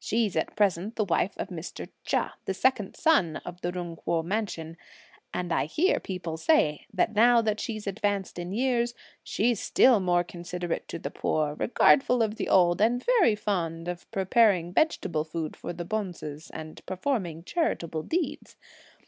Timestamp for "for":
15.54-15.72